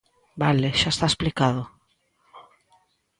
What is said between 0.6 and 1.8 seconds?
xa está explicado.